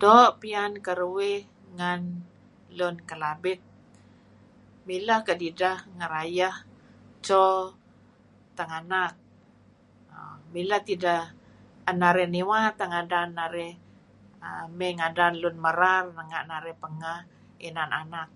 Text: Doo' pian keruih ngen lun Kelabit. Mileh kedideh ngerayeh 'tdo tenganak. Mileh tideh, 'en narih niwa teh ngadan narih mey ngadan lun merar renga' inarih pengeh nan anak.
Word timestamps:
Doo' 0.00 0.32
pian 0.40 0.72
keruih 0.86 1.38
ngen 1.76 2.00
lun 2.78 2.96
Kelabit. 3.08 3.60
Mileh 4.88 5.20
kedideh 5.28 5.76
ngerayeh 5.98 6.56
'tdo 7.20 7.44
tenganak. 8.56 9.12
Mileh 10.54 10.80
tideh, 10.88 11.24
'en 11.88 11.96
narih 12.02 12.28
niwa 12.34 12.60
teh 12.78 12.88
ngadan 12.92 13.28
narih 13.38 13.72
mey 14.78 14.92
ngadan 14.98 15.34
lun 15.42 15.56
merar 15.64 16.02
renga' 16.18 16.42
inarih 16.46 16.76
pengeh 16.82 17.20
nan 17.76 17.90
anak. 18.02 18.28